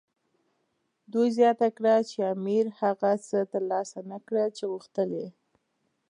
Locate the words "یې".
5.19-5.27